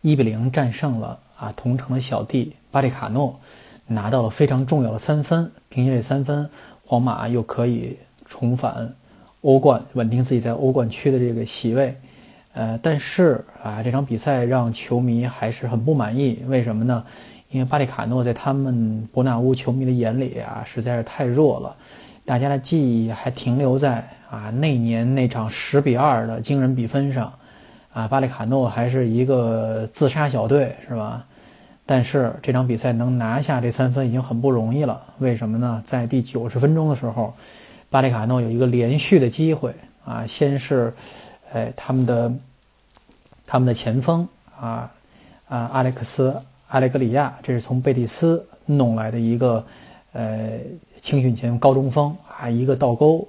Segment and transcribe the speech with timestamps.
[0.00, 3.38] 一比零战胜了啊同城的小弟巴利卡诺，
[3.86, 5.50] 拿到了非常重要的三分。
[5.68, 6.48] 凭借这三分，
[6.84, 8.94] 皇马又可以重返
[9.40, 11.96] 欧冠，稳定自己在欧冠区的这个席位。
[12.54, 16.42] 呃，但是啊，这场比赛让球迷还是很不满意。
[16.46, 17.04] 为什么呢？
[17.50, 21.76] 因为巴利卡诺在他们伯纳乌球迷的眼里啊，实在是太弱了。
[22.24, 27.32] 大家的记忆还停留在啊那年那场十比二的惊人比分上。
[27.92, 31.24] 啊，巴里卡诺还是一个自杀小队，是吧？
[31.84, 35.02] 但是这场比赛能拿下这三分已经很不容易了。
[35.18, 35.82] 为什么呢？
[35.86, 37.32] 在第九十分钟的时候，
[37.88, 40.92] 巴里卡诺有一个连续的机会啊，先是，
[41.50, 42.32] 哎，他们的
[43.46, 44.28] 他们的前锋
[44.60, 44.92] 啊
[45.48, 46.30] 啊，阿莱克斯·
[46.68, 49.64] 阿莱格里亚，这是从贝蒂斯弄来的一个
[50.12, 50.58] 呃
[51.00, 53.26] 青训前高中锋啊，一个倒钩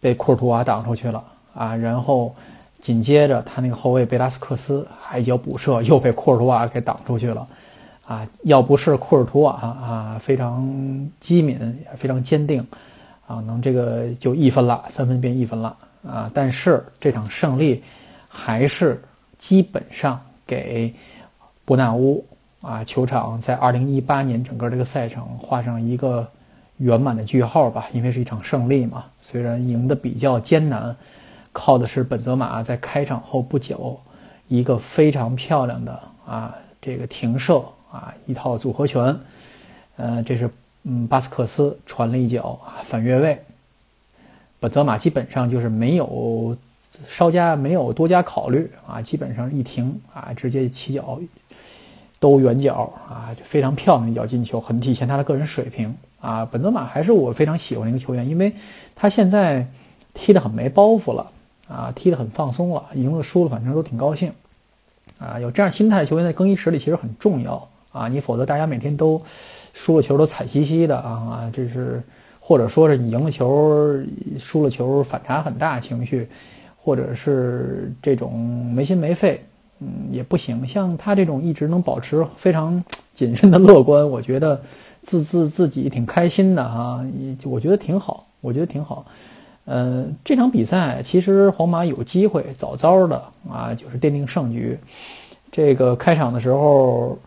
[0.00, 1.22] 被库尔图瓦挡出去了
[1.54, 2.34] 啊，然后。
[2.80, 7.46] 紧接着，他那个后卫贝拉斯克斯还一脚补射，又被库尔图瓦给挡出去了。
[8.06, 10.66] 啊，要不是库尔图瓦啊非常
[11.20, 12.66] 机敏，也非常坚定，
[13.26, 15.76] 啊，能这个就一分了，三分变一分了
[16.06, 16.30] 啊。
[16.32, 17.82] 但是这场胜利
[18.28, 19.02] 还是
[19.36, 20.94] 基本上给
[21.66, 22.24] 伯纳乌
[22.62, 26.26] 啊球场在2018年整个这个赛程画上一个
[26.78, 30.96] 圆满的句号吧，因为是一场胜利嘛，虽然赢得比较艰难。
[31.52, 33.98] 靠的是本泽马在开场后不久，
[34.48, 39.18] 一个非常漂亮的啊，这个停射啊，一套组合拳，
[39.96, 40.48] 呃，这是
[40.84, 43.42] 嗯巴斯克斯传了一脚啊反越位，
[44.60, 46.56] 本泽马基本上就是没有
[47.06, 51.18] 稍加没有多加考虑啊，基本上一停啊，直接起脚
[52.20, 56.44] 兜圆角啊，就非常漂亮的一脚进球，很体现他的个人水平啊。
[56.44, 58.52] 本泽马还是我非常喜欢的一个球员，因为
[58.96, 59.66] 他现在
[60.14, 61.30] 踢得很没包袱了。
[61.68, 64.32] 啊，踢得很放松了，赢了输了，反正都挺高兴。
[65.18, 69.20] 啊，有这样心态的球员在更衣室里其实很重要啊，你否则大家每天都
[69.74, 72.02] 输了球都惨兮兮的啊啊，这是
[72.40, 73.98] 或者说是你赢了球，
[74.38, 76.28] 输了球反差很大情绪，
[76.76, 78.38] 或者是这种
[78.72, 79.44] 没心没肺，
[79.80, 80.66] 嗯，也不行。
[80.66, 82.82] 像他这种一直能保持非常
[83.14, 84.62] 谨慎的乐观，我觉得
[85.02, 89.04] 自自自己挺开心的哈，也我觉得挺好，我觉得挺好。
[89.70, 94.78] 呃，这场比赛其实皇马有机会早早的啊，就是奠定胜局。
[95.52, 97.18] 这个开场的时候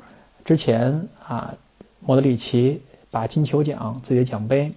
[0.43, 1.53] 之前啊，
[1.99, 2.81] 莫德里奇
[3.11, 4.73] 把金球奖自己的奖杯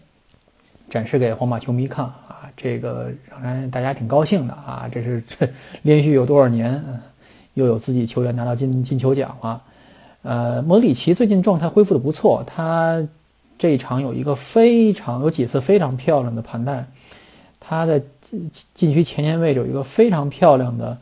[0.90, 3.10] 展示给皇马球迷看啊，这个
[3.42, 4.86] 让大家挺高兴的啊。
[4.92, 5.48] 这是这
[5.80, 6.84] 连续有多少年
[7.54, 9.62] 又有自己球员拿到金金球奖了？
[10.20, 13.02] 呃，莫德里奇最近状态恢复的不错，他
[13.58, 16.84] 这一场有一个非常有几次非常漂亮的盘带。
[17.66, 20.96] 他在禁禁区前沿位置有一个非常漂亮的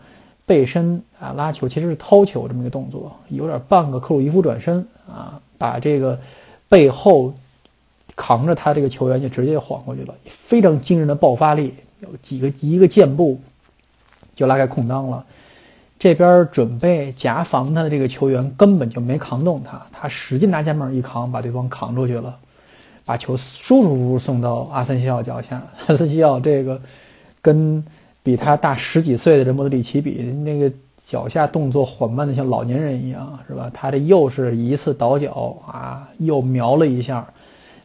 [0.47, 6.19] 背身啊拉球，其实是掏球这么一个动作，有点半个克鲁伊夫转身啊，把这个
[6.69, 7.35] 背后
[8.15, 13.41] 扛着他这个球员就直接晃过去了，非常惊人的爆发力，有几个一个箭步
[14.37, 15.25] 就拉开空当了。
[15.99, 22.37] 这边准备夹防他的这个球员根本就没扛动他，他使劲拿肩膀一扛，把对方扛出去了。
[23.05, 26.81] 把球舒舒服服送到阿森西奥脚下，阿森西奥这个
[27.41, 27.85] 跟
[28.23, 30.73] 比他大十几岁的这莫德里奇比，那个
[31.05, 33.71] 脚下动作缓慢的像老年人一样，是吧？
[33.75, 37.27] 他这又是一次倒脚啊，又瞄了一下，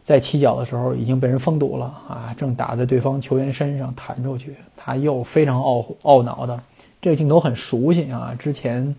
[0.04, 6.58] 在起脚的时候已经被人封堵了啊，正打在对方球员身上弹出去，他又非常懊懊恼的，
[7.02, 8.94] 这个镜头很熟悉啊，之前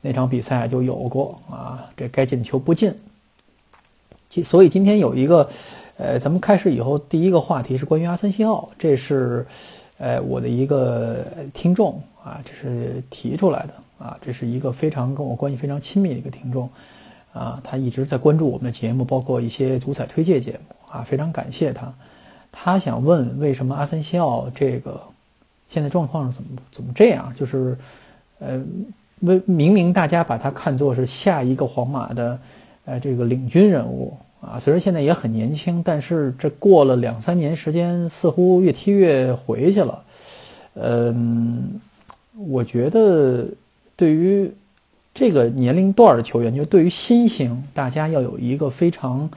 [0.00, 2.90] 那场比赛就有过啊，这该进球不进。
[4.44, 5.50] 所以今天有一个，
[5.96, 9.44] 呃，咱们开始以后第一个话题是关于阿森西奥，这是，
[9.98, 16.70] 呃，我的一个听众啊，这是提出来的啊，这是一个非常跟我关系非常亲密的一个听众，
[17.32, 21.92] 啊，他一直在关注我们的节目，包括一些足彩推介节目啊，非常感谢他。
[22.52, 25.00] 他想问为什么阿森西奥这个
[25.66, 27.34] 现在状况怎么怎么这样？
[27.36, 27.76] 就是，
[28.38, 28.62] 呃，
[29.22, 32.38] 为明明大家把他看作是下一个皇马的。
[32.90, 40.02] 哎，这个领军人物啊，虽然现在也很年轻，但是这过了两三年时间，似乎越踢越回去了。
[40.74, 41.80] 嗯，
[42.48, 43.46] 我觉得
[43.94, 44.50] 对于
[45.14, 49.30] 这个年龄段的球员，就对于新星，大家要有一个非常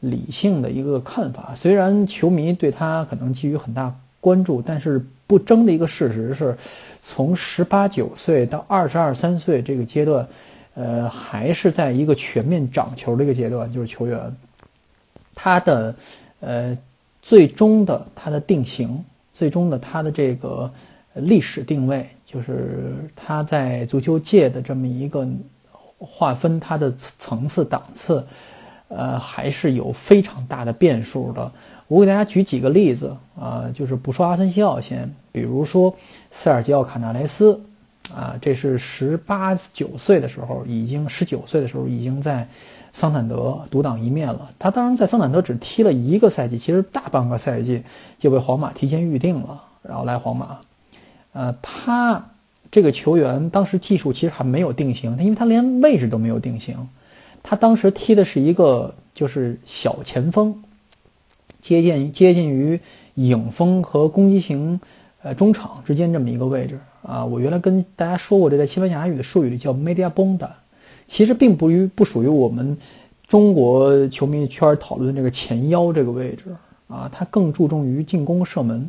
[0.00, 1.52] 理性的一个看法。
[1.54, 6.56] 虽然球迷对他可能给予很大关注，但是不争的一个事实是，
[7.00, 10.26] 从十八九岁到二十二三岁这个阶段，
[10.76, 14.18] 呃，还是在一个全面涨球的一个阶段，就是球员
[15.34, 15.94] 他的
[16.40, 16.78] 呃
[17.20, 20.72] 最终的他的定型，最终的他的这个
[21.14, 22.08] 历史定位。
[22.26, 25.26] 就是他在足球界的这么一个
[25.96, 28.26] 划分，他的层次档次，
[28.88, 31.50] 呃，还是有非常大的变数的。
[31.86, 35.94] 我给大家举几个例子啊，就是不说阿森西奥先，比如说
[36.32, 37.58] 塞尔吉奥卡纳莱斯，
[38.14, 42.46] 啊，这是十八九岁的时候，已经十九岁的时候已经在
[42.92, 44.50] 桑坦德独当一面了。
[44.58, 47.82] 他当然在桑坦德只踢了一个赛季，其实大半个赛季
[48.18, 50.58] 就被皇马提前预定了，然后来皇马。
[51.32, 52.30] 呃，他
[52.70, 56.88] 这个球员当时技术其实还没有定型，他因为他连位置都没有定型。
[57.42, 60.62] 他当时踢的是一个就是小前锋，
[61.60, 62.80] 接近接近于
[63.14, 64.80] 影锋和攻击型
[65.26, 67.24] 呃中场之间这么一个位置啊。
[67.24, 70.48] 我原来跟大家说过，这在西班牙语的术语里叫 mediabonda，
[71.08, 72.76] 其实并不于不属于我们
[73.26, 76.44] 中国球迷圈讨论这个前腰这个位置
[76.86, 78.88] 啊，他更注重于进攻射门。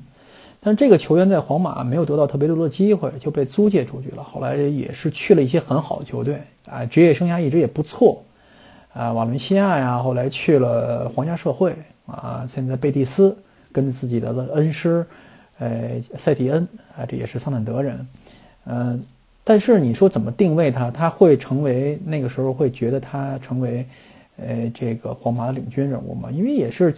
[0.60, 4.24] 但这个球员在皇马没有得到特别多的机会，就被租借出去了。
[4.24, 8.22] 后来也是去了一些很好的球队啊，职业生涯一直也不错
[8.94, 11.76] 啊，瓦伦西亚呀，后来去了皇家社会
[12.06, 13.36] 啊，现在贝蒂斯
[13.72, 15.06] 跟自己的恩师，
[15.60, 16.68] 呃，塞蒂恩
[16.98, 18.08] 啊，这也是桑坦德人，
[18.66, 19.02] 嗯，
[19.44, 20.92] 但是你说怎么定位他？
[20.92, 23.86] 他会成为那个时候会觉得他成为，
[24.38, 26.30] 呃，这个皇马的领军人物吗？
[26.32, 26.94] 因为也是。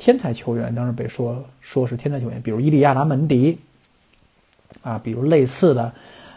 [0.00, 3.58] 天才球员当时被说说是天才球员，比如伊利亚拉门迪，
[4.80, 5.92] 啊，比如类似的，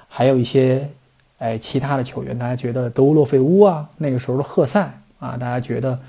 [0.07, 0.89] 还有一些
[1.37, 4.81] 哎其他的球员，大家觉得德乌洛费乌啊，那个时候的赫塞
[5.19, 5.99] 啊，大家觉得，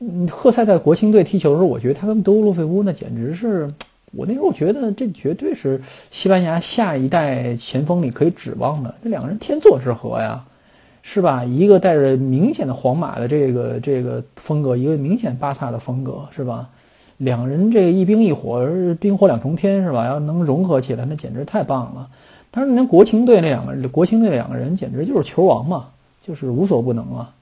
[0.00, 3.66] 嗯，赫塞在国青队踢球的时候，我觉得他跟德乌洛费乌那简直是，
[4.12, 5.80] 我那时候觉得这绝对是
[6.10, 10.44] 西班牙下一代前锋里可以指望的，这两个人天作之合呀。
[11.04, 11.44] 是吧？
[11.44, 16.68] 一个带着明显的皇马的这个这个风格，一个明显巴萨的风格，是吧？
[17.16, 18.64] 两人这一冰一火，
[19.00, 20.06] 冰火两重天，是吧？
[20.06, 22.08] 要能融合起来，那简直太棒了。
[22.52, 25.88] 但是，那国青队那两个国青队两个人，简直就是球王嘛，
[26.24, 27.34] 就是无所不能啊！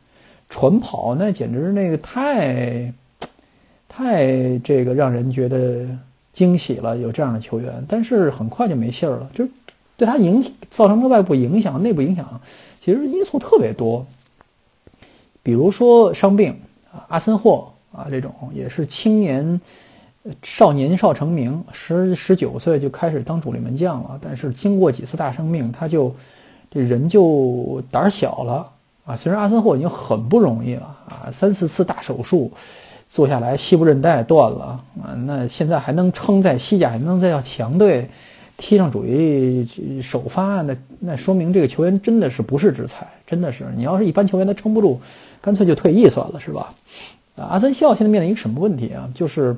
[0.49, 2.91] 传跑那简直那个太，
[3.87, 5.85] 太这个让人觉得
[6.33, 7.85] 惊喜了，有这样的球员。
[7.89, 9.47] 但是很快就没信儿了，就
[9.97, 12.41] 对他影造成的外部影响、内部影响。
[12.81, 14.07] 其实因素特别多，
[15.43, 16.59] 比如说伤病
[16.93, 19.61] 啊，阿森霍啊这种也是青年
[20.43, 24.19] 少年少成名，十十九岁就开始当主力门将了。
[24.23, 26.15] 但是经过几次大生病，他就
[26.71, 28.67] 这人就胆小了
[29.05, 29.15] 啊。
[29.15, 32.51] 虽然阿森霍已经很不容易了啊，三四次大手术
[33.13, 38.09] 坐下来，膝部韧带断了啊，那现在还能撑在西甲，还能再到强队。
[38.63, 39.67] 踢上主力
[40.03, 43.65] 首发，那那说明这个球员真的是不是之才，真的是。
[43.75, 45.01] 你要是一般球员，他撑不住，
[45.41, 46.75] 干脆就退役算了，是吧？
[47.37, 49.09] 啊，阿森西奥现在面临一个什么问题啊？
[49.15, 49.57] 就是，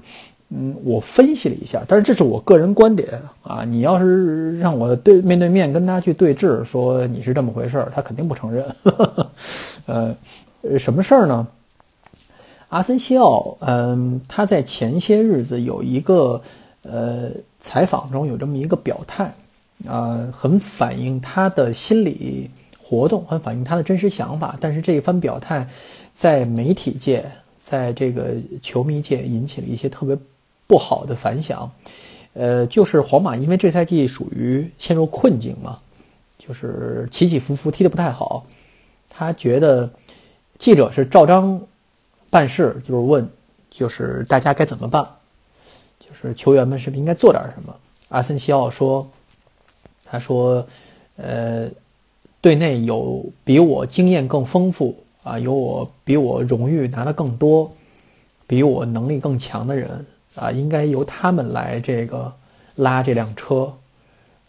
[0.50, 3.64] 嗯，我分析了一下，但是这是我个人观点啊。
[3.64, 8.64] 你要是让我对面对面跟他去对峙，说你是这么回事儿，他肯定不承认。
[9.86, 10.14] 呃，
[10.78, 11.44] 什么事儿呢？
[12.72, 16.42] 阿森西奥，嗯，他在前些日子有一个，
[16.82, 17.30] 呃。
[17.64, 19.32] 采访中有这么一个表态，
[19.86, 24.58] 啊，很反映他的心理活动，很反映他的真实想法。
[24.60, 25.64] 但是这一番表态，
[26.12, 27.24] 在媒体界，
[27.60, 30.18] 在这个球迷界引起了一些特别
[30.66, 31.70] 不好的反响。
[32.32, 35.78] 呃，就是皇马因为这赛季属于陷入困境嘛，
[36.36, 38.44] 就是起起伏伏，踢得不太好。
[39.08, 39.88] 他觉得
[40.58, 41.60] 记者是照章
[42.32, 43.28] 办事，就是问，
[43.70, 45.06] 就是大家该怎么办。
[46.00, 47.76] 就是球员们是不是应该做点什么？
[48.08, 49.06] 阿森西奥说
[50.02, 50.66] ：“他说，
[51.16, 51.68] 呃，
[52.40, 57.70] 队内有比我经验更丰富啊，有我比我荣誉拿的更多，
[58.46, 62.32] 比我能力更强的人啊，应该由他们来这个
[62.76, 63.70] 拉这辆车，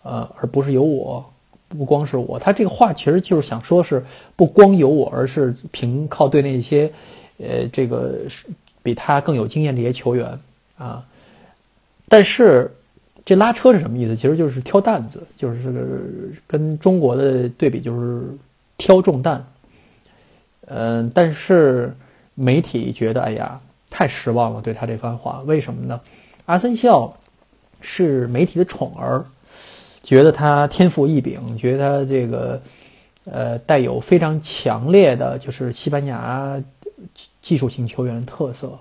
[0.03, 1.25] 呃，而不是由我。
[1.67, 6.91] 不光是我，他这个话其实就是想说是不光由我，而是凭靠队内一些，
[7.37, 8.19] 呃，这个
[8.81, 10.37] 比他更有经验的一些球员
[10.77, 11.05] 啊。”
[12.07, 12.71] 但是，
[13.25, 14.15] 这拉车是什么意思？
[14.15, 18.23] 其实就是挑担子，就是跟中国的对比，就是
[18.77, 19.43] 挑重担。
[20.67, 21.95] 嗯，但是
[22.35, 23.59] 媒体觉得，哎呀，
[23.89, 25.41] 太失望了，对他这番话。
[25.45, 25.99] 为什么呢？
[26.45, 27.17] 阿森西奥
[27.81, 29.23] 是媒体的宠儿，
[30.03, 32.61] 觉得他天赋异禀，觉得他这个
[33.25, 36.61] 呃，带有非常强烈的就是西班牙
[37.41, 38.77] 技术型球员的特色，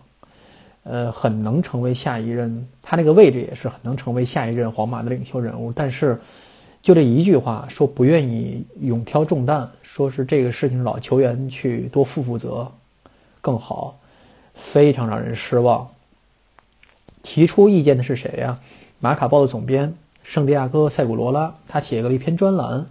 [0.84, 5.72] 呃，很能成为下一任，他那个位置也是很能成为下一任皇马的领袖人物。
[5.72, 6.20] 但是，
[6.80, 12.70] 就这一句话说不愿意勇挑重担，说是这个事情老球员去多负负责
[13.40, 13.98] 更好，
[14.54, 15.88] 非常让人失望。
[17.22, 18.58] 提出意见的是谁呀？
[18.98, 22.86] 马卡报的总编圣地亚哥·塞古罗拉，他写了一篇专栏。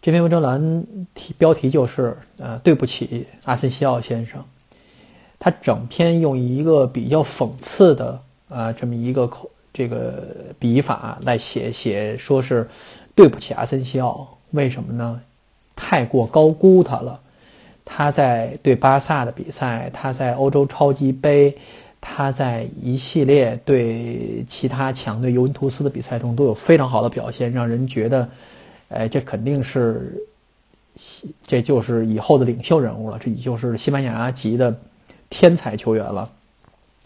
[0.00, 4.44] 这篇文章栏题标题就是“呃，对不起，阿森西奥先生”。
[5.44, 12.68] 他整篇用一个比较讽刺的啊这么一个口这个笔法来写写，说是
[13.16, 15.20] 对不起阿森西奥，为什么呢？
[15.74, 17.18] 太过高估他了。
[17.84, 21.52] 他在对巴萨的比赛，他在欧洲超级杯，
[22.00, 28.28] 他在一系列对其他强队尤文图斯的比赛中都有非常好的表现，让人觉得。
[28.90, 30.22] 哎，这肯定是，
[31.44, 33.18] 这就是以后的领袖人物了。
[33.18, 34.78] 这已就是西班牙籍的
[35.32, 36.30] 天才球员了，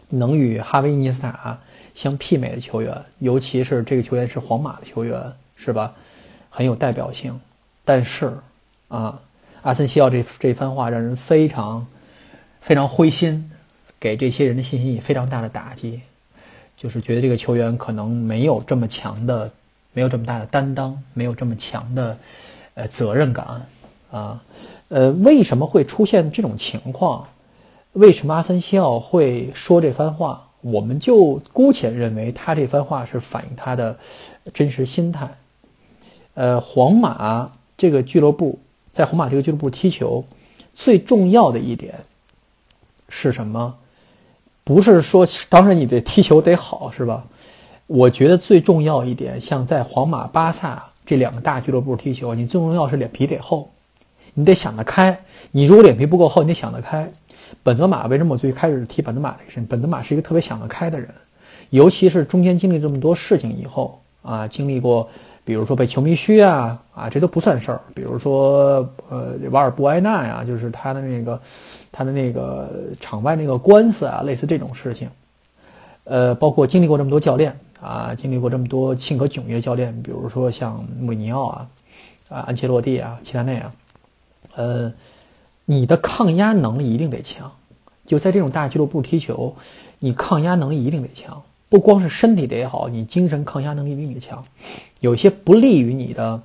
[0.08, 1.56] 能与哈维·尼斯塔
[1.94, 3.00] 相媲美的球员。
[3.20, 5.94] 尤其是这个球员是皇马的球员，是吧？
[6.50, 7.40] 很有代表性。
[7.84, 8.36] 但是
[8.88, 9.20] 啊，
[9.62, 11.86] 阿森西奥这这番话让人非常
[12.60, 13.48] 非常灰心，
[14.00, 16.00] 给这些人的信心也非常大的打击，
[16.76, 19.48] 就是觉得这个球员可能没有这么强的。
[19.92, 22.18] 没有这么大的担当，没有这么强的，
[22.74, 23.66] 呃，责任感，
[24.10, 24.42] 啊，
[24.88, 27.26] 呃，为什么会出现这种情况？
[27.96, 30.48] 为什么阿森西奥会说这番话？
[30.60, 33.96] 我们就姑且认为他这番话是反映他的
[34.52, 35.30] 真实心态。
[36.34, 38.58] 呃，皇马这个俱乐部
[38.92, 40.22] 在皇马这个俱乐部踢球，
[40.74, 41.94] 最重要的一点
[43.08, 43.74] 是什么？
[44.62, 47.24] 不是说，当然你得踢球得好，是吧？
[47.86, 53.70] 我觉得最重要一点，像在皇马、巴萨这两个大俱乐部踢球，你最重要是脸皮得厚，
[54.34, 55.18] 你得想得开。
[55.52, 57.10] 你如果脸皮不够厚，你得想得开。
[57.66, 59.66] 本泽马为什么我最开始提本泽马这个人？
[59.66, 61.12] 本泽马是一个特别想得开的人，
[61.70, 65.08] 尤其是中间经历这么多事情以后啊，经历过，
[65.42, 67.80] 比如说被球迷嘘啊啊，这都不算事儿。
[67.92, 71.40] 比如说呃，瓦尔布埃纳呀，就是他的那个
[71.90, 72.70] 他的那个
[73.00, 75.10] 场外那个官司啊，类似这种事情，
[76.04, 77.58] 呃，包括经历过这么多教练。
[77.80, 81.66] 啊，经历过这么多性格迥异的教练，比如说像穆里尼奥啊，
[82.28, 83.72] 啊，安切洛蒂啊，齐达内啊，
[84.54, 84.92] 呃，
[85.66, 87.52] 你的抗压能力一定得强。
[88.06, 89.54] 就在这种大俱乐部踢球，
[89.98, 94.42] 你抗压能力一定得强，不光是身体得好，你精神抗压能力一定得强。
[95.00, 96.40] 有一些不利于你的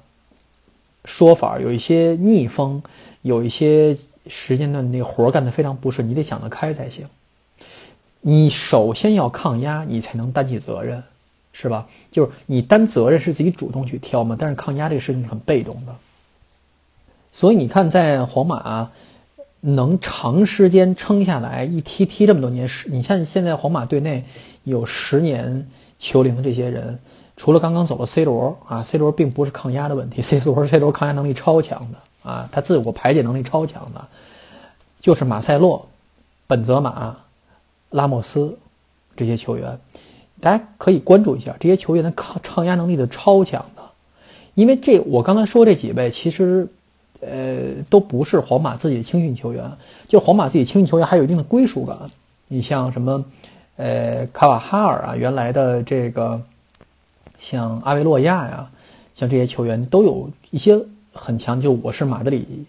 [1.05, 2.83] 说法，有一些逆风，
[3.21, 3.97] 有一些
[4.27, 7.05] 时间段那个活干得非常不顺，你得想得开才行。
[8.19, 11.01] 你首先要抗压，你才能担起责任。
[11.53, 11.85] 是吧？
[12.11, 15.93] 就是你担责任是自己主动去挑嘛，但是抗压这个事情是很被动的。
[17.33, 18.89] 所以你看，在皇马
[19.61, 24.25] 能长时间撑下来，一踢踢这么多年，十你像现在皇马队内
[24.63, 25.67] 有十年
[25.99, 26.99] 球龄的这些人，
[27.37, 34.07] 除了刚刚走的 C 罗啊，C 罗并不是抗压的问题， C 罗 C 罗抗压能力超强的啊，他自我排解能力超强的，
[34.99, 35.87] 就是马塞洛、
[36.47, 37.17] 本泽马、
[37.91, 38.57] 拉莫斯
[39.15, 39.79] 这些球员。
[40.39, 43.83] 大家可以关注一下这些球员的抗抗压能力的超强的，
[44.55, 46.67] 因为这我刚才说这几位其实，
[47.21, 49.71] 呃，都不是皇马自己的青训球员，
[50.07, 51.97] 就皇马自己青训球员还有一定的归属感。
[52.47, 53.23] 你像什么，
[53.77, 56.41] 呃，卡瓦哈尔啊，原来的这个，
[57.37, 58.69] 像阿维洛亚呀，
[59.15, 60.77] 像这些球员都有一些
[61.13, 61.61] 很强。
[61.61, 62.65] 就我是马德里，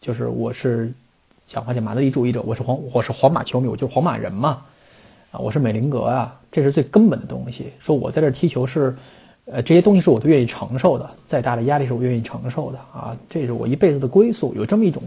[0.00, 0.92] 就是我是
[1.46, 4.62] 讲话叫马德里主义者，我是皇我是皇马球迷，我就是皇马人嘛。
[5.32, 7.72] 啊，我是美林格啊，这是最根本的东西。
[7.78, 8.96] 说我在这踢球是，
[9.52, 15.02] 呃，这些东西是我都愿意承受的，再大的压力是我愿意承受的啊，这是我一辈子的归宿，有这么一种，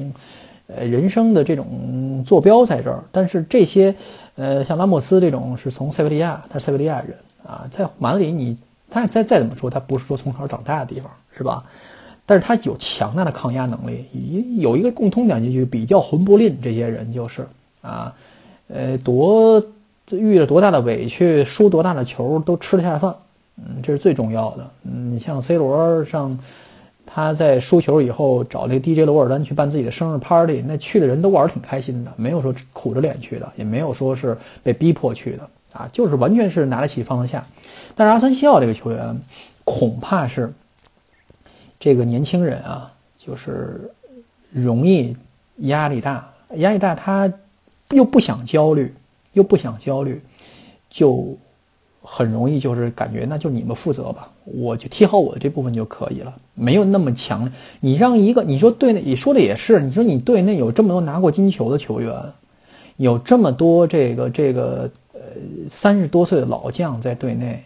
[0.67, 3.01] 呃，人生的这种坐标在这儿。
[3.11, 3.95] 但是这些，
[4.35, 8.57] 呃，像拉莫斯这种是从塞维利亚，他是塞维利亚人啊，在马德里，你
[8.89, 11.63] 他再再怎么说，他不是说从小长大的地方，是吧？
[12.25, 14.05] 但是他有强大的抗压能力，
[14.59, 17.47] 有一个共通点就是比较魂不吝，这些人就是
[17.81, 18.13] 啊，
[18.67, 19.63] 呃，多。
[20.11, 23.15] 遇了多大的委屈，输多大的球都吃得下饭，
[23.57, 24.69] 嗯，这是最重要的。
[24.83, 26.37] 嗯，你像 C 罗上，
[27.05, 37.45] 他在输球以后找那个 DJ 罗尔丹去办自己的生日 party，那去的人都玩得挺开心的，没有说苦着脸去的，也没有说是被逼迫去的啊，就是完全是拿得起放得下。
[37.95, 39.19] 但是阿森西奥这个球员，
[39.63, 40.51] 恐怕是
[41.79, 43.91] 这个年轻人啊，就是
[44.51, 45.15] 容易
[45.57, 47.31] 压力大，压力大他
[47.91, 48.93] 又不想焦虑。
[49.33, 50.21] 又不想焦虑，
[50.91, 51.35] 就
[52.05, 57.49] 很容易就是感觉那就你们负责吧，我就踢好我的这部分就可以了，没有那么强。
[57.79, 62.13] 你让一个你说队内，你说的也是，你说你队内有这么多拿过金球的球员，
[62.97, 65.19] 有这么多这个这个呃
[65.69, 67.63] 三十多岁的老将在队内，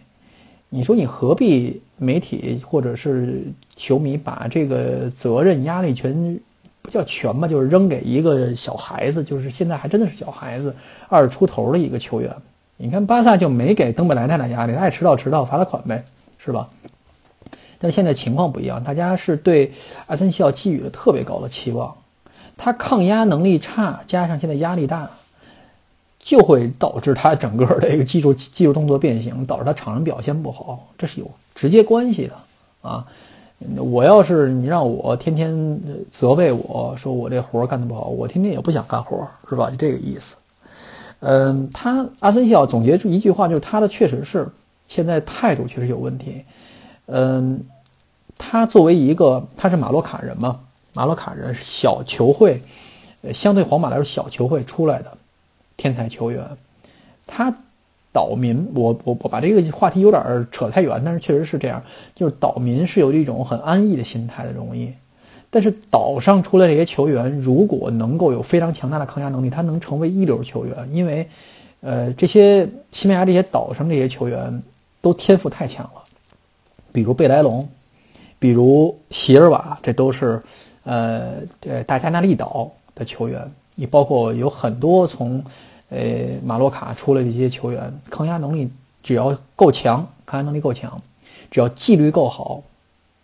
[0.68, 3.42] 你说你何必媒体或者是
[3.74, 6.38] 球迷把这个责任压力全
[6.80, 10.72] 不叫全吧，就是扔给一个小孩子，就是现在还真的是小孩子，
[11.08, 12.32] 二十出头的一个球员。
[12.80, 16.04] 你看巴萨就没给登贝莱太大压力，爱迟到迟到罚他款呗，
[16.38, 16.68] 是吧？
[17.80, 19.72] 但现在情况不一样，大家是对
[20.06, 21.94] 阿森西奥寄予了特别高的期望，
[22.56, 25.10] 他抗压能力差，加上现在压力大，
[26.20, 32.34] 就会导致他整个的一个技术技术动作变形，导致他场上表现不好，这是有直接关系的
[32.88, 33.04] 啊！
[33.76, 35.80] 我要是你让我天天
[36.12, 39.68] 责备我说我这活干得不好，我天天也不想干活，是吧？
[39.68, 40.36] 就这个意思。
[41.20, 44.46] 嗯，他阿森西奥总结出一句话，就是他的确实是
[44.86, 46.44] 现在态度确实有问题。
[47.06, 47.60] 嗯，
[48.36, 50.60] 他作为一个他是马洛卡人嘛，
[50.92, 52.62] 马洛卡人小球会，
[53.22, 55.12] 呃，相对皇马来说小球会出来的
[55.76, 56.46] 天才球员，
[57.26, 57.52] 他
[58.12, 61.82] 岛民，我我我把这个话题有点扯太远，但是确实是这样，
[62.14, 64.92] 就是岛民是有一种很安逸的心态的容易。
[65.50, 70.76] 但是岛上出来这些球员，如果能够有非常强大的抗压能力，他能成为一流球员。
[70.92, 71.26] 因为，
[71.80, 74.62] 呃，这些西班牙这些岛上这些球员
[75.00, 76.02] 都天赋太强了，
[76.92, 77.66] 比如贝莱龙，
[78.38, 80.42] 比如席尔瓦，这都是，
[80.84, 81.36] 呃，
[81.66, 83.40] 呃大加那利岛的球员。
[83.74, 85.42] 你包括有很多从，
[85.88, 86.00] 呃，
[86.44, 88.68] 马洛卡出来的一些球员，抗压能力
[89.02, 91.00] 只要够强，抗压能力够强，
[91.50, 92.62] 只要纪律够好。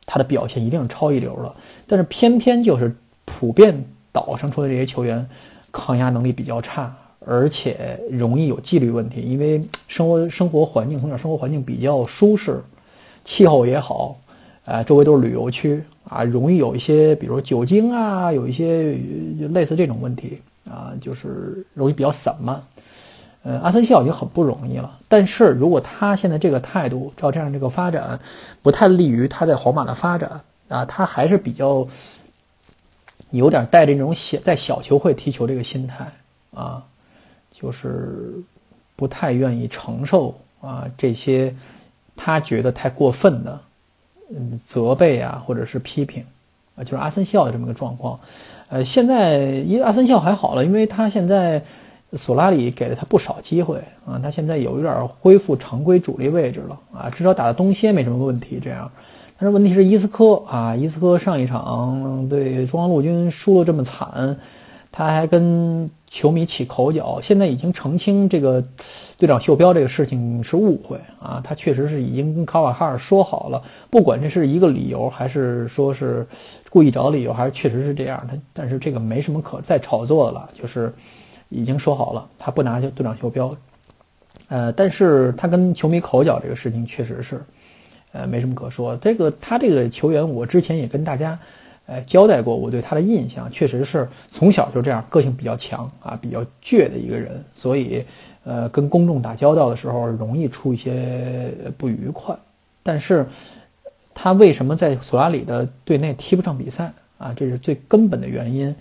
[0.06, 1.54] 他的表现一定是超一流的，
[1.86, 2.94] 但是偏偏就是
[3.24, 5.26] 普遍岛上出的这些球员，
[5.72, 12.62] 抗压能力比较差，而且容易有纪律问题，因为生活生活环境从小生活环境比较舒适，
[13.24, 14.18] 气候也好，
[14.66, 18.98] 呃，周围都是旅游区啊，容易有一些，比如酒精啊，有一些
[19.52, 22.60] 类似这种问题啊，就是容易比较散漫。
[23.46, 28.18] 呃，阿森西奥已经很不容易了，但是如果他现在这个态度照这样这个发展，
[28.62, 31.86] 不太利于他在皇马的发展啊，他还是比较
[33.32, 36.10] 有点带着那种小在小球会踢球这个心态
[36.54, 36.82] 啊，
[37.52, 38.32] 就是
[38.96, 41.54] 不太愿意承受啊这些
[42.16, 43.60] 他觉得太过分的
[44.30, 46.24] 嗯责备啊或者是批评
[46.76, 48.18] 啊，就是阿森西奥的这么个状况。
[48.70, 51.62] 呃，现在因为阿森西奥还好了，因为他现在。
[52.16, 58.60] 索拉里给了他不少机会啊，他现在有一点恢复常规主力位置了啊，至少打的东歇没什么问题。
[58.62, 58.90] 这样，
[59.38, 64.36] 但是问题是伊斯科啊，伊斯科上一场对中央陆军输了这么惨，
[64.92, 68.62] 他还跟球迷起口角，现在已经澄清这个
[69.18, 76.24] 队长袖标这个事情是误会啊，他确实是已经跟卡瓦哈尔说好了，不管这是一个理由还是说是
[76.70, 80.94] 故意找理由，还是确实是这样，他但是这个没什么可再炒作的了，就是。
[81.48, 83.54] 已经说好了，他不拿队长袖标，
[84.48, 87.40] 呃，但是他跟球迷口角这个事情确实是，
[88.12, 88.96] 呃，没什么可说。
[88.96, 91.38] 这个他这个球员，我之前也跟大家，
[91.86, 98.04] 呃，交代过我对他的印象，确实是从小就这样，个性比较强啊，比较倔的一个人，所以，
[98.44, 102.36] 呃，跟公众打交道的时候容易出一些不愉快。
[102.82, 103.26] 但是，
[104.12, 107.32] 他为什么在索拉里的队内踢不上比赛啊？
[107.34, 108.74] 这是最根本的原因。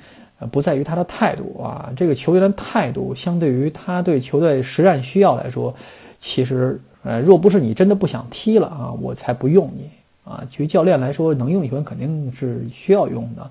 [0.51, 5.73] 不在于他的态度啊，这个球员的态度相对于他对球队实战需要来说，
[6.19, 9.89] 其实呃，若不是你真的不想踢了啊，我才不用你
[10.23, 10.43] 啊。
[10.51, 13.49] 对于教练来说，能用球员肯定是需要用的。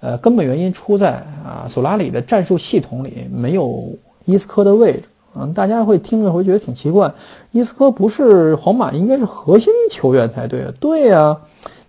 [0.00, 1.12] 呃，根本原因出在
[1.44, 5.04] 啊，索拉里的战术系统里没有伊斯科的位置。
[5.34, 7.10] 嗯，大家会听着会觉得挺奇怪，
[7.50, 10.72] 伊斯科不是皇马应该是核心球员才对啊？
[10.80, 11.36] 对呀，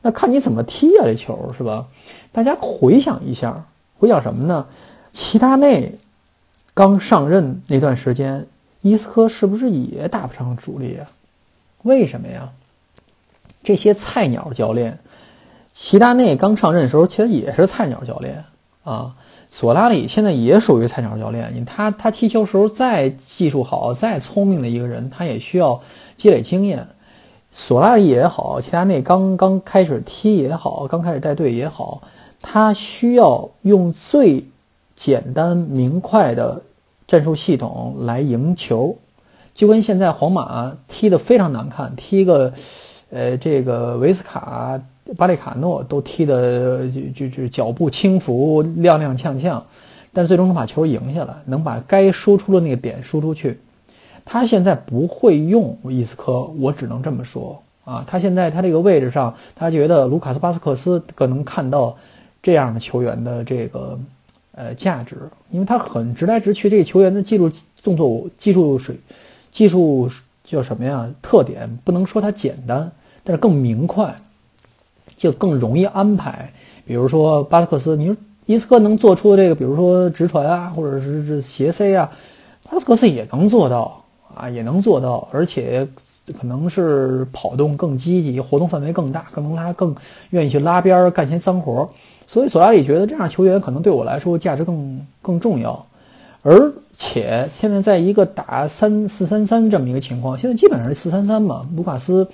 [0.01, 1.85] 那看你怎么踢啊，这球是吧？
[2.31, 3.65] 大家回想一下。
[3.99, 4.65] 回想什么呢？
[5.11, 5.97] 齐达内
[6.73, 8.45] 刚上任那段时间，
[8.81, 11.07] 伊斯科是不是也打不上主力啊？
[11.83, 12.49] 为什么呀？
[13.63, 14.99] 这些菜鸟教练，
[15.73, 18.45] 齐达内刚上任的时候其实也是菜鸟教练
[18.83, 19.15] 啊。
[19.49, 25.81] 索拉里现在也属于菜鸟教练，你他他踢球时候再技术好、再聪明的一个人，他也需要
[26.15, 26.87] 积累经验。
[27.51, 32.03] 索拉里也好，齐达内刚刚开始踢也好，刚开始带队也好。
[32.41, 34.43] 他需要用最
[34.95, 36.61] 简单明快的
[37.07, 38.95] 战术系统来赢球，
[39.53, 42.53] 就跟现在皇马踢得非常难看，踢个，
[43.09, 44.79] 呃，这个维斯卡、
[45.15, 49.61] 巴列卡诺都踢得就就就脚步轻浮、踉踉跄跄，
[50.13, 53.59] 但最终能把球赢下来，能把该输出的那个点输出去。
[54.25, 58.03] 他现在不会用伊斯科，我只能这么说啊。
[58.05, 61.95] 他现在他这个位置上，他觉得卢卡斯巴斯克斯可能看到
[62.41, 63.99] 这样的球员的这个
[64.53, 65.17] 呃价值，
[65.51, 67.51] 因为他很直来直去，这个球员的技术
[67.83, 68.95] 动作技术水
[69.51, 70.09] 技术
[70.43, 71.09] 叫什么呀？
[71.21, 72.91] 特点不能说他简单，
[73.23, 74.15] 但是更明快，
[75.15, 76.51] 就更容易安排。
[76.85, 82.09] 比如说巴斯克斯，你说伊斯科能做出这个，比如说直传啊，或者是是斜塞啊，
[82.69, 84.03] 巴斯克斯也能做到。
[84.35, 85.87] 啊，也能做到，而且
[86.39, 89.95] 可能是跑动更积极，活动范围更大，更能拉更
[90.29, 91.89] 愿意去拉边干些脏活。
[92.27, 95.83] 所以索拉里觉得这样球员可能对我来说价值更更重要。
[96.43, 102.27] 而且现在在一个打三四三三这么一个情况，现在基本上是四三三嘛，卢卡斯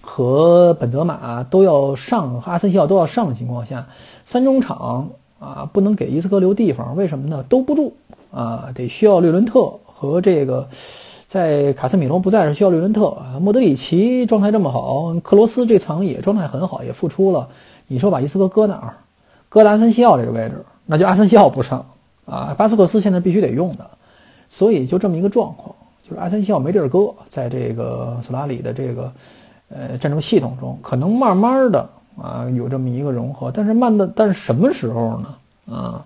[0.00, 3.86] 和本泽马都要上，阿森西奥都要上的情况下，
[4.24, 7.44] 三中场啊不能给伊斯科留地方，为什么呢？
[7.48, 7.92] 兜不住
[8.30, 9.74] 啊，得需要略伦特。
[10.02, 10.68] 和这个，
[11.32, 17.48] 在卡斯米罗不在时需要略伦特，莫德里奇状态这么好，克罗斯这场也状态很好，也复出了。
[17.86, 18.92] 你说把伊斯科搁哪儿？
[19.48, 21.82] 搁阿森西奥这个位置，那就阿森西奥不上
[22.26, 22.54] 啊。
[22.58, 23.90] 巴斯克斯现在必须得用的，
[24.50, 25.74] 所以就这么一个状况，
[26.06, 29.10] 就是阿森西奥没地儿搁，在这个索拉里的这个
[29.70, 31.88] 呃战术系统中，可能慢慢的
[32.20, 35.74] 啊有这么一个融合，但是慢的，但是什么时候呢？
[35.74, 36.04] 啊，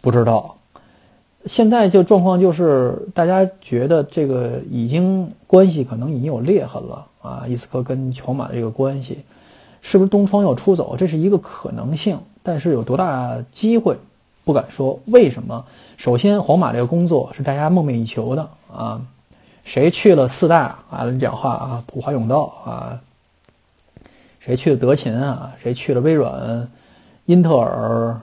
[0.00, 0.55] 不知道。
[1.46, 7.44] 现在就状况就是，大家觉得这个已经关系可能已经有裂痕了啊。
[7.46, 9.24] 伊斯科跟皇马的这个关系，
[9.80, 10.96] 是不是东窗要出走？
[10.98, 13.96] 这是一个可能性，但是有多大机会，
[14.44, 14.98] 不敢说。
[15.06, 15.64] 为什么？
[15.96, 19.00] 首先，皇马这个工作是大家梦寐以求的啊。
[19.64, 21.08] 谁去了四大啊？
[21.10, 23.00] 你讲话啊，普华永道啊。
[24.40, 25.52] 谁去了德勤啊？
[25.62, 26.68] 谁去了微软、
[27.26, 28.20] 英特尔？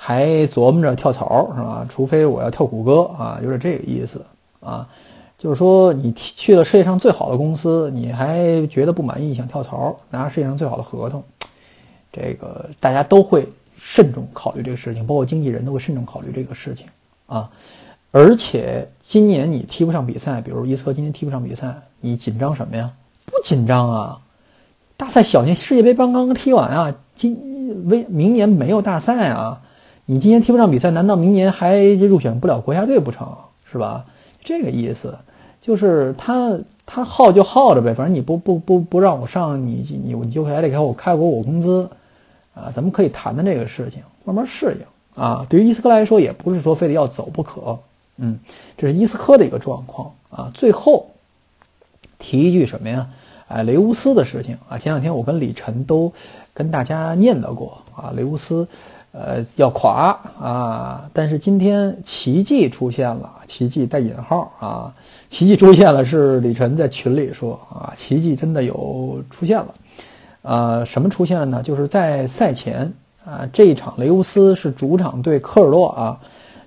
[0.00, 1.84] 还琢磨着跳槽是吧？
[1.90, 4.24] 除非我要跳谷歌啊，有点这个意思
[4.60, 4.88] 啊。
[5.36, 11.20] 就是说，你去了世界上最好的公司，你还觉得不满意，想跳槽，拿世界上最好的合同，
[12.12, 13.44] 这个大家都会
[13.76, 16.86] 慎重考虑这个事情，包括经纪人都会慎重考虑这个事情
[17.26, 17.50] 啊。
[18.12, 22.88] 而且今年你踢不上比赛，比如伊斯科今年踢不上比赛，你紧张什么呀？
[23.26, 24.20] 不紧张啊。
[24.96, 27.36] 大赛小年世界杯刚刚踢完啊，今
[27.88, 29.60] 为明年没有大赛啊。
[30.10, 33.28] 你今年踢不上比赛，难道明年还入选不了国家队不成？
[33.70, 34.06] 是吧？
[34.42, 35.14] 这个意思，
[35.60, 41.86] 就是他他耗就耗着呗，反正你不不不不让我上，你你你就还得给我开国我工资，
[42.54, 45.44] 啊，咱们可以谈谈这个事情，慢慢适应啊。
[45.46, 47.78] 对于伊斯科来说，也不是说非得要走不可，
[48.16, 48.38] 嗯，
[48.78, 50.50] 这是伊斯科的一个状况啊。
[50.54, 51.10] 最后
[52.18, 53.06] 提一句什么呀？
[53.48, 56.10] 哎，雷乌斯的事情啊，前两天我跟李晨都
[56.54, 58.66] 跟大家念叨过啊，雷乌斯。
[59.10, 61.08] 呃，要垮啊！
[61.12, 64.94] 但是今天奇迹出现了，奇迹带引号啊，
[65.30, 69.74] 奇迹出现了，是李晨在群里说啊，奇迹真的有出现了，
[70.42, 71.62] 呃，什么出现了呢？
[71.62, 72.92] 就是在赛前
[73.24, 76.20] 啊，这一场雷乌斯是主场对科尔洛啊，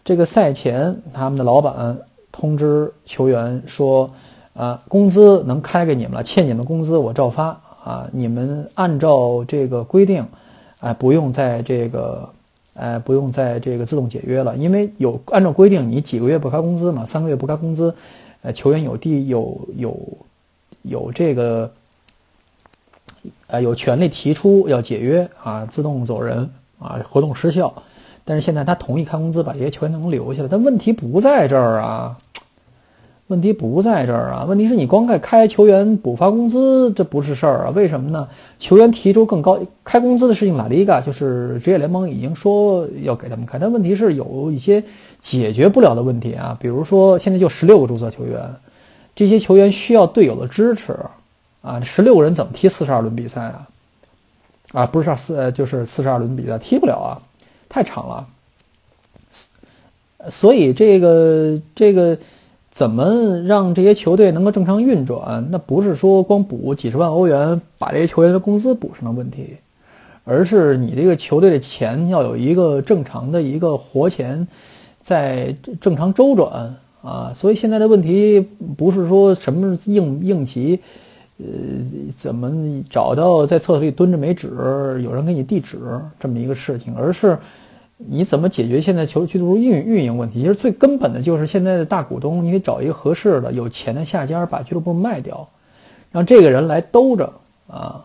[0.04, 1.96] 这个赛前他们的老板
[2.32, 4.10] 通知球员说，
[4.54, 10.26] 啊，工资能开给你们了，欠你们工资我照发啊，你们按照这个规定，
[10.82, 12.30] 哎，不用在这个。
[12.74, 17.94] 呃，不用再这个自动解约了，因为有按照规定，你几个月不开工资嘛，三个月不开工资，
[18.42, 20.00] 呃，球员有地有有
[20.84, 21.70] 有这个，
[23.48, 27.72] 呃，有权利提出要解约啊，自动走人啊，合同失效。
[28.24, 32.18] 但是现在他同意开工资，把这些球员能留下来，但问题不在这儿啊。
[33.32, 37.70] 问题不在这儿啊，问题是你光开开球员补发工资，这不是事儿啊？
[37.74, 38.28] 为什么呢？
[38.60, 44.84] 球员提出更高开工资的事情，拉里嘎就是职业联盟已经说要给他们开，但问题是有一些
[45.22, 48.54] 解决不了的问题啊，比如说现在就十六个注册球员，
[49.16, 50.94] 这些球员需要队友的支持
[51.62, 53.66] 啊，十六个人怎么踢四十二轮比赛啊？
[54.74, 57.16] 啊，不是四，就是四十二轮比赛踢不了啊，
[57.70, 58.28] 太长了，
[60.30, 62.18] 所以这个这个。
[62.82, 65.48] 怎么让这些球队能够正常运转？
[65.52, 69.58] 那不是说光补几十万欧元把这些球员的工资补上的问题，
[70.24, 74.48] 而是你这个球队的钱要有一个正常的一个活钱，
[75.00, 77.32] 在正常周转啊。
[77.36, 78.44] 所以现在的问题
[78.76, 80.80] 不是说什么应应急，
[81.38, 81.46] 呃，
[82.18, 82.52] 怎么
[82.90, 84.50] 找到在厕所里蹲着没纸，
[85.04, 85.78] 有人给你递纸
[86.20, 87.38] 这么一个事情，而是。
[88.08, 90.42] 你怎么解决现在球俱乐部运运营问题？
[90.42, 95.48] 其实最根本的就是现在的大股东，你得找一个合适的、有钱的下家，把俱乐部卖掉，
[96.12, 97.32] 让这个人来兜着
[97.68, 98.04] 啊。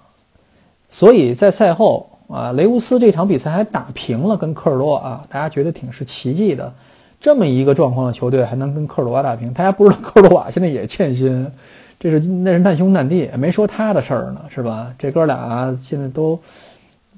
[0.88, 6.72] 所以在赛后啊，雷乌斯这场比赛还打平了跟科尔洛啊，大家觉得挺是奇迹的。
[7.20, 9.52] 这么一个状况的球队还能跟科尔多瓦打平？
[9.52, 11.50] 大家不知道科尔多瓦现在也欠薪，
[11.98, 14.92] 这是那是难兄难弟，没说他的事儿呢，是吧？
[14.98, 16.38] 这哥俩现在都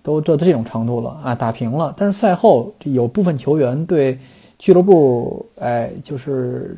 [0.08, 1.92] 都这这种程度了啊，打平了。
[1.94, 4.18] 但是赛后有部分球员对
[4.58, 6.74] 俱乐部，哎，就是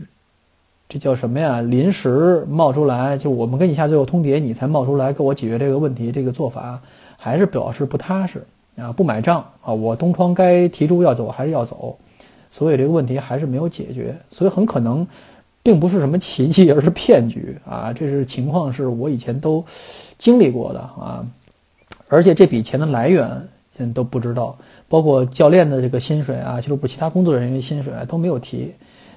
[0.88, 1.60] 这叫什么呀？
[1.60, 6.80] 临时冒出来，就我们跟你下最后通牒，你才冒出来给我解决这个问题，这个做法
[7.16, 8.44] 还是表示不踏实
[8.76, 9.72] 啊，不买账啊！
[9.72, 11.96] 我东窗该提出要走还是要走。
[12.50, 15.06] 所以这个问题还是没有解决，所以很可能，
[15.62, 17.92] 并不是什么奇迹，而是骗局啊！
[17.92, 19.64] 这是情况，是我以前都
[20.18, 21.24] 经历过的啊，
[22.10, 23.26] 而且这笔钱的来源
[23.70, 28.72] 现在都不知道，包括教练的这个薪水啊，俱乐部其他工作人员的薪水啊都没有提。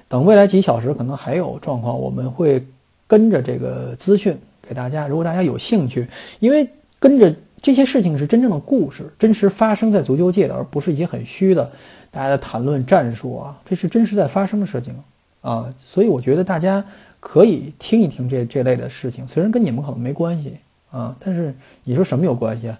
[0.08, 2.64] 等未来几小时可能还有状况，我们会
[3.06, 5.08] 跟着这个资讯给大家。
[5.08, 6.06] 如果大家有兴趣，
[6.38, 6.66] 因为
[7.00, 11.68] 跟着这些事情是真正的故事，真实发生在足球界的，而不是一些很虚的。
[12.12, 14.94] 大家在谈论战术啊，这是真实在发生的事情
[15.40, 16.84] 啊，所以我觉得大家
[17.18, 20.54] 可以听一听这这类的事情，虽然跟你们可能没关系
[20.94, 21.52] 啊，但是
[21.82, 22.78] 你说什么有关系啊？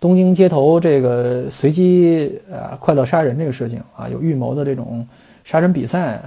[0.00, 5.06] 东京街头这个随机啊快乐杀人这个事情啊，有预谋的这种
[5.44, 6.20] 杀人比赛，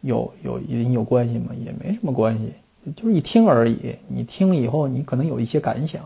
[0.00, 1.50] 有有有有关系吗？
[1.64, 2.52] 也没什么关系，
[2.96, 3.94] 就是一听而已。
[4.08, 6.02] 你听了以后，你可能有一些感想，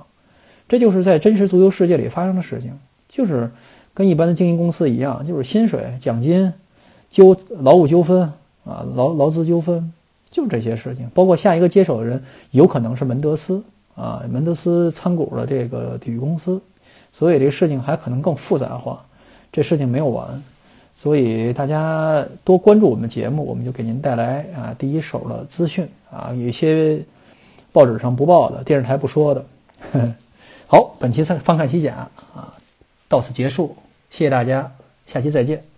[0.68, 2.70] 这就是在真实足球世界里发生的事情，
[3.08, 3.50] 就是。
[3.94, 6.52] 跟一般的经营公司一样，就是薪水、奖金、
[7.10, 8.20] 纠劳务纠纷
[8.64, 9.92] 啊，劳劳资纠纷，
[10.30, 11.10] 就这些事情。
[11.12, 13.60] 包括下一个接手的人有可能是门德斯
[13.98, 16.60] 啊，门德斯参股的这个体育公司，
[17.12, 19.04] 所以这个事情还可能更复杂化。
[19.50, 20.40] 这事情没有完，
[20.94, 27.00] 所以大家多关注我们节目，我们就给您带来啊第一手的资讯啊，有一些
[27.72, 29.44] 报纸上不报的，电视台不说的。
[30.68, 32.52] 好，本期翻翻看西甲啊，
[33.08, 33.74] 到此结束。
[34.10, 34.70] 谢谢大家，
[35.06, 35.77] 下期再见。